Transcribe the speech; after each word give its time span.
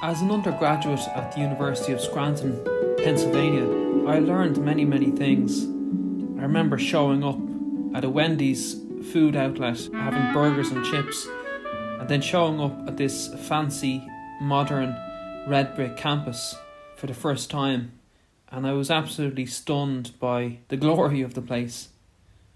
As 0.00 0.22
an 0.22 0.30
undergraduate 0.30 1.00
at 1.08 1.32
the 1.32 1.40
University 1.40 1.92
of 1.92 2.00
Scranton, 2.00 2.64
Pennsylvania, 2.98 3.64
I 4.08 4.20
learned 4.20 4.64
many, 4.64 4.84
many 4.84 5.10
things. 5.10 5.64
I 6.38 6.42
remember 6.42 6.78
showing 6.78 7.24
up 7.24 7.38
at 7.96 8.04
a 8.04 8.08
Wendy's 8.08 8.76
food 9.10 9.34
outlet 9.34 9.88
having 9.92 10.32
burgers 10.32 10.70
and 10.70 10.84
chips, 10.84 11.26
and 11.98 12.08
then 12.08 12.20
showing 12.20 12.60
up 12.60 12.86
at 12.86 12.96
this 12.96 13.34
fancy, 13.48 14.06
modern 14.40 14.96
red 15.48 15.74
brick 15.74 15.96
campus 15.96 16.54
for 16.94 17.08
the 17.08 17.14
first 17.14 17.50
time, 17.50 17.90
and 18.52 18.68
I 18.68 18.74
was 18.74 18.92
absolutely 18.92 19.46
stunned 19.46 20.12
by 20.20 20.58
the 20.68 20.76
glory 20.76 21.22
of 21.22 21.34
the 21.34 21.42
place. 21.42 21.88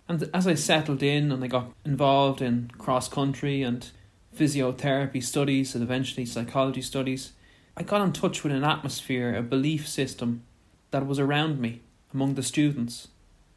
And 0.08 0.30
as 0.32 0.46
I 0.46 0.54
settled 0.54 1.02
in 1.02 1.32
and 1.32 1.42
I 1.42 1.48
got 1.48 1.72
involved 1.84 2.40
in 2.40 2.70
cross 2.78 3.08
country 3.08 3.62
and 3.62 3.90
physiotherapy 4.36 5.22
studies 5.22 5.74
and 5.74 5.82
eventually 5.82 6.26
psychology 6.26 6.82
studies, 6.82 7.32
I 7.76 7.82
got 7.82 8.02
in 8.02 8.12
touch 8.12 8.42
with 8.42 8.52
an 8.52 8.64
atmosphere, 8.64 9.34
a 9.34 9.42
belief 9.42 9.88
system 9.88 10.42
that 10.90 11.06
was 11.06 11.18
around 11.18 11.58
me 11.58 11.80
among 12.12 12.34
the 12.34 12.42
students. 12.42 13.08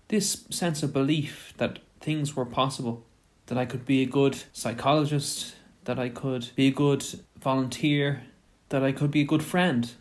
This 0.07 0.45
sense 0.49 0.83
of 0.83 0.93
belief 0.93 1.53
that 1.57 1.79
things 1.99 2.35
were 2.35 2.45
possible, 2.45 3.05
that 3.47 3.57
I 3.57 3.65
could 3.65 3.85
be 3.85 4.01
a 4.01 4.07
good 4.07 4.43
psychologist, 4.53 5.55
that 5.85 5.99
I 5.99 6.09
could 6.09 6.49
be 6.55 6.67
a 6.67 6.71
good 6.71 7.05
volunteer, 7.39 8.23
that 8.69 8.83
I 8.83 8.91
could 8.91 9.11
be 9.11 9.21
a 9.21 9.25
good 9.25 9.43
friend. 9.43 9.91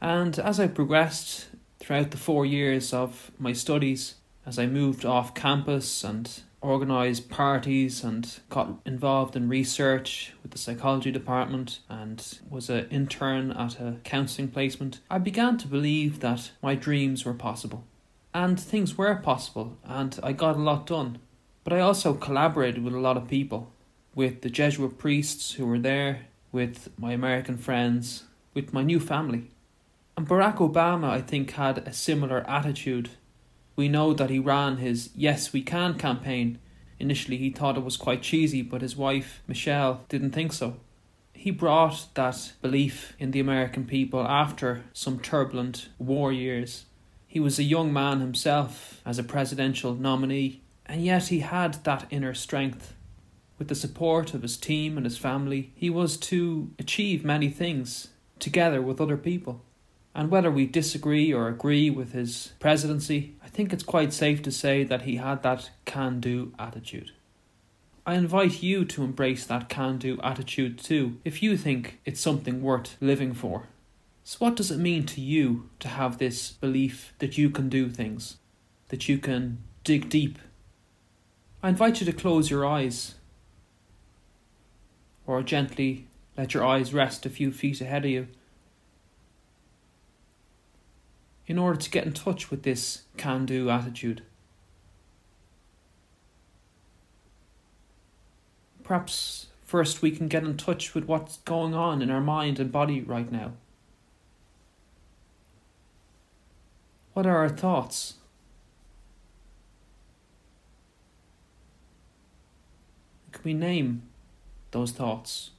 And 0.00 0.38
as 0.38 0.60
I 0.60 0.68
progressed 0.68 1.48
throughout 1.78 2.10
the 2.10 2.16
four 2.16 2.46
years 2.46 2.92
of 2.92 3.30
my 3.38 3.52
studies, 3.52 4.14
as 4.46 4.58
I 4.58 4.66
moved 4.66 5.04
off 5.04 5.34
campus 5.34 6.04
and 6.04 6.42
organised 6.62 7.28
parties 7.28 8.02
and 8.02 8.40
got 8.50 8.80
involved 8.84 9.36
in 9.36 9.48
research 9.48 10.32
with 10.42 10.52
the 10.52 10.58
psychology 10.58 11.10
department 11.10 11.80
and 11.88 12.38
was 12.50 12.68
an 12.68 12.88
intern 12.90 13.52
at 13.52 13.80
a 13.80 13.96
counselling 14.04 14.48
placement, 14.48 15.00
I 15.10 15.18
began 15.18 15.56
to 15.58 15.68
believe 15.68 16.20
that 16.20 16.50
my 16.62 16.74
dreams 16.74 17.24
were 17.24 17.34
possible. 17.34 17.84
And 18.34 18.58
things 18.58 18.98
were 18.98 19.14
possible, 19.16 19.78
and 19.84 20.18
I 20.22 20.32
got 20.32 20.56
a 20.56 20.60
lot 20.60 20.86
done. 20.86 21.18
But 21.64 21.72
I 21.72 21.80
also 21.80 22.14
collaborated 22.14 22.82
with 22.82 22.94
a 22.94 23.00
lot 23.00 23.16
of 23.16 23.28
people, 23.28 23.72
with 24.14 24.42
the 24.42 24.50
Jesuit 24.50 24.98
priests 24.98 25.52
who 25.52 25.66
were 25.66 25.78
there, 25.78 26.26
with 26.52 26.90
my 26.98 27.12
American 27.12 27.56
friends, 27.56 28.24
with 28.54 28.72
my 28.72 28.82
new 28.82 29.00
family. 29.00 29.50
And 30.16 30.26
Barack 30.26 30.56
Obama, 30.56 31.10
I 31.10 31.20
think, 31.20 31.52
had 31.52 31.78
a 31.78 31.92
similar 31.92 32.48
attitude 32.48 33.10
we 33.78 33.88
know 33.88 34.12
that 34.12 34.28
he 34.28 34.40
ran 34.40 34.78
his 34.78 35.10
Yes 35.14 35.52
We 35.52 35.62
Can 35.62 35.94
campaign. 35.94 36.58
Initially, 36.98 37.36
he 37.36 37.50
thought 37.50 37.76
it 37.76 37.84
was 37.84 37.96
quite 37.96 38.22
cheesy, 38.22 38.60
but 38.60 38.82
his 38.82 38.96
wife, 38.96 39.40
Michelle, 39.46 40.04
didn't 40.08 40.32
think 40.32 40.52
so. 40.52 40.78
He 41.32 41.52
brought 41.52 42.08
that 42.14 42.54
belief 42.60 43.14
in 43.20 43.30
the 43.30 43.38
American 43.38 43.84
people 43.84 44.26
after 44.26 44.82
some 44.92 45.20
turbulent 45.20 45.90
war 45.96 46.32
years. 46.32 46.86
He 47.28 47.38
was 47.38 47.60
a 47.60 47.62
young 47.62 47.92
man 47.92 48.18
himself 48.18 49.00
as 49.06 49.16
a 49.16 49.22
presidential 49.22 49.94
nominee, 49.94 50.60
and 50.84 51.04
yet 51.04 51.28
he 51.28 51.38
had 51.38 51.74
that 51.84 52.08
inner 52.10 52.34
strength. 52.34 52.94
With 53.58 53.68
the 53.68 53.76
support 53.76 54.34
of 54.34 54.42
his 54.42 54.56
team 54.56 54.96
and 54.96 55.06
his 55.06 55.18
family, 55.18 55.70
he 55.76 55.88
was 55.88 56.16
to 56.16 56.72
achieve 56.80 57.24
many 57.24 57.48
things 57.48 58.08
together 58.40 58.82
with 58.82 59.00
other 59.00 59.16
people. 59.16 59.62
And 60.14 60.30
whether 60.30 60.50
we 60.50 60.66
disagree 60.66 61.32
or 61.32 61.48
agree 61.48 61.90
with 61.90 62.12
his 62.12 62.52
presidency, 62.58 63.34
I 63.42 63.48
think 63.48 63.72
it's 63.72 63.82
quite 63.82 64.12
safe 64.12 64.42
to 64.42 64.50
say 64.50 64.82
that 64.84 65.02
he 65.02 65.16
had 65.16 65.42
that 65.42 65.70
can 65.84 66.20
do 66.20 66.52
attitude. 66.58 67.12
I 68.06 68.14
invite 68.14 68.62
you 68.62 68.84
to 68.86 69.04
embrace 69.04 69.44
that 69.46 69.68
can 69.68 69.98
do 69.98 70.18
attitude 70.22 70.78
too, 70.78 71.18
if 71.24 71.42
you 71.42 71.56
think 71.56 72.00
it's 72.04 72.20
something 72.20 72.62
worth 72.62 72.96
living 73.00 73.34
for. 73.34 73.68
So, 74.24 74.38
what 74.38 74.56
does 74.56 74.70
it 74.70 74.78
mean 74.78 75.04
to 75.06 75.20
you 75.20 75.68
to 75.80 75.88
have 75.88 76.18
this 76.18 76.52
belief 76.52 77.12
that 77.18 77.36
you 77.36 77.50
can 77.50 77.68
do 77.68 77.90
things, 77.90 78.38
that 78.88 79.08
you 79.08 79.18
can 79.18 79.58
dig 79.84 80.08
deep? 80.08 80.38
I 81.62 81.68
invite 81.68 82.00
you 82.00 82.06
to 82.06 82.12
close 82.12 82.50
your 82.50 82.66
eyes, 82.66 83.14
or 85.26 85.42
gently 85.42 86.06
let 86.36 86.54
your 86.54 86.64
eyes 86.64 86.94
rest 86.94 87.26
a 87.26 87.30
few 87.30 87.52
feet 87.52 87.80
ahead 87.80 88.04
of 88.04 88.10
you 88.10 88.28
in 91.48 91.58
order 91.58 91.80
to 91.80 91.90
get 91.90 92.04
in 92.04 92.12
touch 92.12 92.50
with 92.50 92.62
this 92.62 93.04
can 93.16 93.46
do 93.46 93.70
attitude. 93.70 94.22
Perhaps 98.84 99.46
first 99.64 100.02
we 100.02 100.10
can 100.10 100.28
get 100.28 100.44
in 100.44 100.56
touch 100.56 100.94
with 100.94 101.06
what's 101.06 101.38
going 101.38 101.74
on 101.74 102.02
in 102.02 102.10
our 102.10 102.20
mind 102.20 102.60
and 102.60 102.70
body 102.70 103.00
right 103.00 103.32
now. 103.32 103.52
What 107.14 107.26
are 107.26 107.38
our 107.38 107.48
thoughts? 107.48 108.14
Can 113.32 113.42
we 113.42 113.54
name 113.54 114.02
those 114.70 114.92
thoughts? 114.92 115.50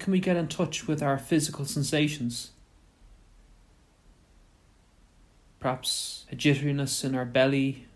Can 0.00 0.12
we 0.12 0.18
get 0.18 0.36
in 0.36 0.48
touch 0.48 0.88
with 0.88 1.02
our 1.02 1.18
physical 1.18 1.64
sensations? 1.64 2.50
Perhaps 5.60 6.24
a 6.32 6.36
jitteriness 6.36 7.04
in 7.04 7.14
our 7.14 7.26
belly, 7.26 7.86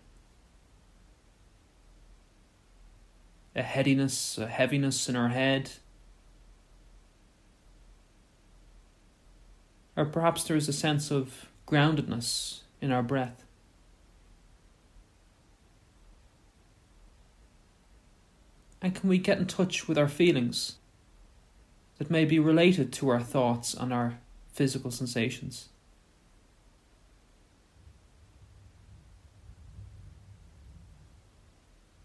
a 3.55 3.63
headiness, 3.63 4.37
a 4.37 4.47
heaviness 4.47 5.09
in 5.09 5.15
our 5.15 5.29
head. 5.29 5.71
Or 9.97 10.05
perhaps 10.05 10.43
there 10.43 10.57
is 10.57 10.69
a 10.69 10.73
sense 10.73 11.09
of 11.09 11.47
groundedness 11.67 12.59
in 12.81 12.91
our 12.91 13.01
breath. 13.01 13.45
And 18.81 18.93
can 18.93 19.09
we 19.09 19.17
get 19.17 19.39
in 19.39 19.47
touch 19.47 19.87
with 19.87 19.97
our 19.97 20.07
feelings? 20.07 20.75
That 21.97 22.11
may 22.11 22.25
be 22.25 22.39
related 22.39 22.91
to 22.93 23.09
our 23.09 23.21
thoughts 23.21 23.73
and 23.73 23.93
our 23.93 24.17
physical 24.51 24.91
sensations. 24.91 25.69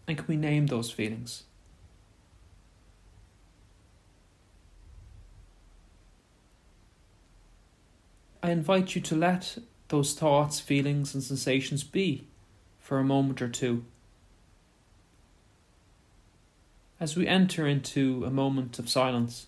And 0.06 0.16
can 0.18 0.26
we 0.26 0.36
name 0.36 0.66
those 0.66 0.90
feelings? 0.90 1.44
I 8.42 8.50
invite 8.50 8.94
you 8.94 9.00
to 9.02 9.14
let 9.14 9.58
those 9.88 10.14
thoughts, 10.14 10.58
feelings, 10.58 11.14
and 11.14 11.22
sensations 11.22 11.84
be 11.84 12.26
for 12.78 12.98
a 12.98 13.04
moment 13.04 13.42
or 13.42 13.48
two. 13.48 13.84
As 16.98 17.16
we 17.16 17.26
enter 17.26 17.66
into 17.66 18.24
a 18.24 18.30
moment 18.30 18.78
of 18.78 18.88
silence. 18.88 19.46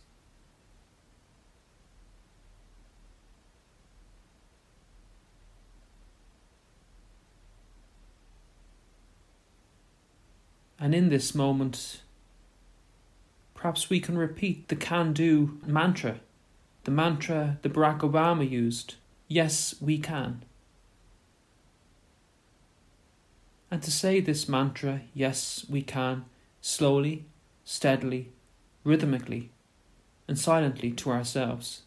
And 10.82 10.96
in 10.96 11.10
this 11.10 11.32
moment, 11.32 12.02
perhaps 13.54 13.88
we 13.88 14.00
can 14.00 14.18
repeat 14.18 14.66
the 14.66 14.74
can 14.74 15.12
do 15.12 15.60
mantra, 15.64 16.18
the 16.82 16.90
mantra 16.90 17.58
that 17.62 17.72
Barack 17.72 18.00
Obama 18.00 18.50
used 18.50 18.96
yes, 19.28 19.76
we 19.80 19.96
can. 19.96 20.42
And 23.70 23.80
to 23.84 23.92
say 23.92 24.18
this 24.18 24.48
mantra, 24.48 25.02
yes, 25.14 25.64
we 25.70 25.82
can, 25.82 26.24
slowly, 26.60 27.26
steadily, 27.64 28.32
rhythmically, 28.82 29.50
and 30.26 30.36
silently 30.36 30.90
to 30.90 31.12
ourselves. 31.12 31.82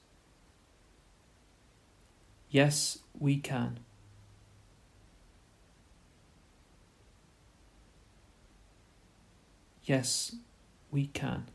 Yes, 2.49 2.99
we 3.19 3.39
can. 3.39 3.79
Yes, 9.85 10.35
we 10.89 11.05
can. 11.07 11.45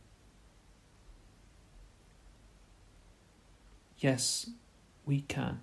Yes, 3.98 4.50
we 5.04 5.22
can. 5.22 5.60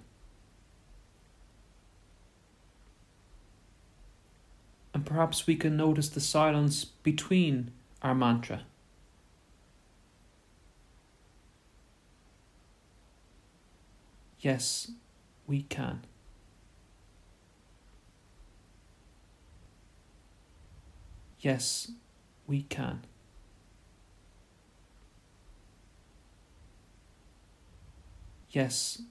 And 4.93 5.05
perhaps 5.05 5.47
we 5.47 5.55
can 5.55 5.77
notice 5.77 6.09
the 6.09 6.19
silence 6.19 6.83
between 6.83 7.71
our 8.01 8.13
mantra. 8.13 8.63
Yes, 14.39 14.91
we 15.47 15.63
can. 15.63 16.01
Yes, 21.39 21.91
we 22.47 22.63
can. 22.63 23.01
Yes, 28.49 29.01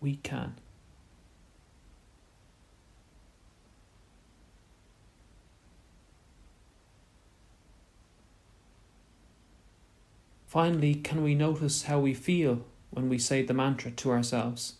we 0.00 0.16
can. 0.16 0.56
Finally, 10.48 10.96
can 10.96 11.22
we 11.22 11.32
notice 11.36 11.84
how 11.84 12.00
we 12.00 12.12
feel 12.12 12.64
when 12.90 13.08
we 13.08 13.16
say 13.16 13.40
the 13.40 13.54
mantra 13.54 13.92
to 13.92 14.10
ourselves? 14.10 14.79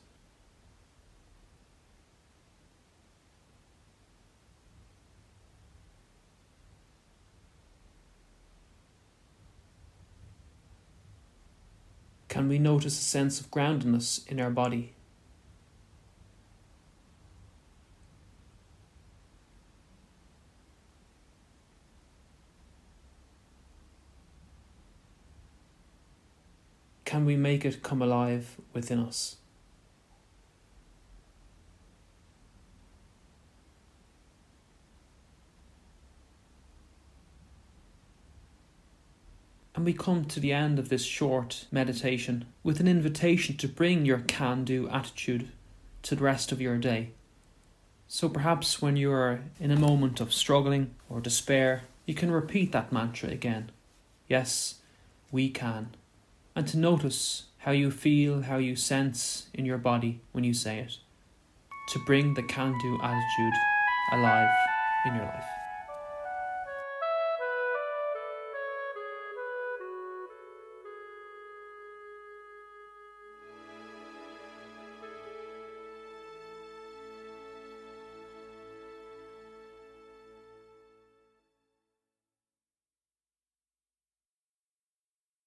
Can 12.30 12.46
we 12.46 12.60
notice 12.60 12.96
a 12.96 13.02
sense 13.02 13.40
of 13.40 13.50
groundedness 13.50 14.24
in 14.28 14.38
our 14.38 14.50
body? 14.50 14.92
Can 27.04 27.24
we 27.24 27.34
make 27.34 27.64
it 27.64 27.82
come 27.82 28.00
alive 28.00 28.60
within 28.72 29.00
us? 29.00 29.38
And 39.80 39.86
we 39.86 39.94
come 39.94 40.26
to 40.26 40.40
the 40.40 40.52
end 40.52 40.78
of 40.78 40.90
this 40.90 41.04
short 41.04 41.64
meditation 41.72 42.44
with 42.62 42.80
an 42.80 42.86
invitation 42.86 43.56
to 43.56 43.66
bring 43.66 44.04
your 44.04 44.18
can 44.18 44.62
do 44.62 44.86
attitude 44.90 45.48
to 46.02 46.14
the 46.14 46.22
rest 46.22 46.52
of 46.52 46.60
your 46.60 46.76
day. 46.76 47.12
So 48.06 48.28
perhaps 48.28 48.82
when 48.82 48.98
you 48.98 49.10
are 49.10 49.40
in 49.58 49.70
a 49.70 49.80
moment 49.80 50.20
of 50.20 50.34
struggling 50.34 50.90
or 51.08 51.22
despair, 51.22 51.84
you 52.04 52.12
can 52.12 52.30
repeat 52.30 52.72
that 52.72 52.92
mantra 52.92 53.30
again. 53.30 53.72
Yes, 54.28 54.80
we 55.32 55.48
can 55.48 55.96
and 56.54 56.68
to 56.68 56.76
notice 56.76 57.44
how 57.60 57.72
you 57.72 57.90
feel, 57.90 58.42
how 58.42 58.58
you 58.58 58.76
sense 58.76 59.46
in 59.54 59.64
your 59.64 59.78
body 59.78 60.20
when 60.32 60.44
you 60.44 60.52
say 60.52 60.80
it, 60.80 60.98
to 61.88 61.98
bring 62.04 62.34
the 62.34 62.42
can 62.42 62.78
do 62.82 62.98
attitude 63.02 63.54
alive 64.12 64.54
in 65.06 65.14
your 65.14 65.24
life. 65.24 65.59